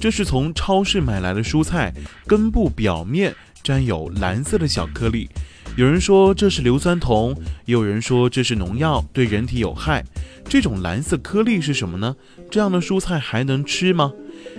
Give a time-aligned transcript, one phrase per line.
[0.00, 1.92] 这是从超市买来的蔬菜，
[2.26, 5.28] 根部表面沾有蓝色的小颗粒。
[5.76, 7.34] 有人说这是硫酸铜，
[7.64, 10.04] 也有人说这是农药，对人体有害。
[10.48, 12.14] 这种蓝色颗粒是什么呢？
[12.50, 14.12] 这样的蔬菜还能吃吗？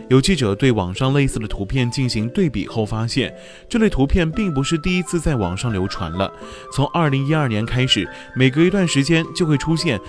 [0.09, 3.33] 有记者对网上类似的图片进行对比后发现，
[3.67, 6.31] 这类图片并不是第一次在网上流传了。
[6.73, 9.99] 从二零一二年开始，每隔一段时间就会出现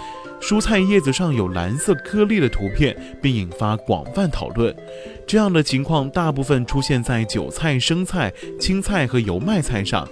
[0.40, 4.74] 蔬菜叶子上有蓝色颗粒的图片，并引发广泛讨论。
[5.26, 10.08] 这样的情况大部分出现在韭菜、生菜、青菜和油麦菜上，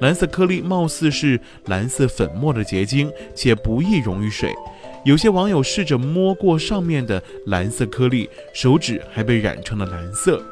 [0.00, 4.54] 蓝色颗粒貌似是蓝色粉末的结晶，且不易溶于水。
[5.04, 10.42] 有些网友试着摸过上面的蓝色颗粒，手指还被染成了蓝色。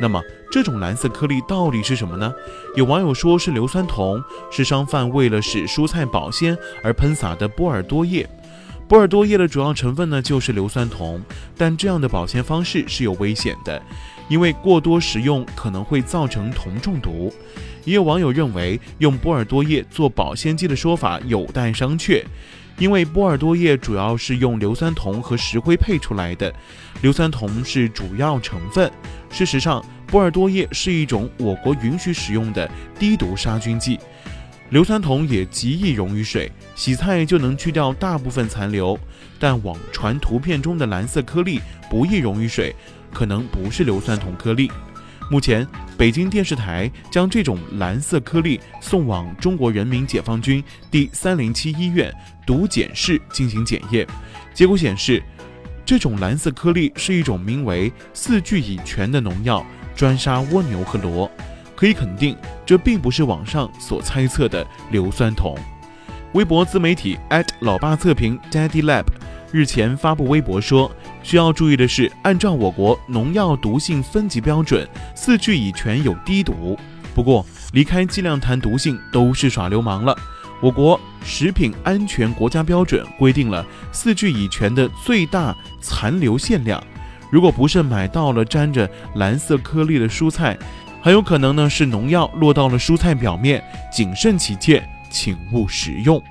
[0.00, 2.32] 那么，这种蓝色颗粒到底是什么呢？
[2.74, 8.26] 有网友说是硫酸铜，是商贩为了使蔬菜保鲜而喷洒的波尔多液。
[8.88, 11.20] 波尔多液的主要成分呢就是硫酸铜，
[11.56, 13.82] 但这样的保鲜方式是有危险的，
[14.30, 17.30] 因为过多食用可能会造成铜中毒。
[17.84, 22.24] 也有网友认为用波尔多液做保鲜剂的说法有待商榷，
[22.78, 26.54] 因为波尔多液主要是用硫酸铜和石灰配出来的，
[27.02, 28.90] 硫酸铜是主要成分。
[29.30, 33.98] 事实上，波尔多液是一种我国允许使用的低毒杀菌剂。
[34.70, 38.98] 硫酸铜也极易溶于水，洗菜就能去掉大部分残留。
[39.38, 42.74] 但网传图片中的蓝色颗粒不易溶于水，
[43.12, 44.70] 可能不是硫酸铜颗粒。
[45.30, 45.66] 目前，
[45.98, 52.14] 北京电视台将这种蓝色颗粒送往中国人民解放军第三零七医院
[52.46, 54.06] 毒检室进行检验，
[54.54, 55.20] 结果显示，
[55.84, 59.66] 这种蓝色颗粒是一种名为四聚乙醛的农药，
[59.96, 61.28] 专杀蜗牛和螺。
[61.74, 65.58] 可以肯定，这并不是网上所猜测的硫酸铜。
[66.34, 67.18] 微博自媒体
[67.60, 69.04] 老爸测评 Daddy Lab
[69.50, 70.90] 日前发布微博说，
[71.22, 76.78] 需要注意的是，按照我国农药毒性分级标准，四聚乙醛有低毒。
[77.14, 80.16] 不过，离开剂量谈毒性都是耍流氓了。
[80.60, 86.82] 我国食品安全国家标准规定了四聚乙醛的最大残留限量，
[87.30, 90.58] 如果不慎买到了沾着蓝色颗粒的蔬菜，
[91.02, 93.62] 很有可能呢是农药落到了蔬菜表面，
[93.92, 96.22] 谨慎起见，请勿食用。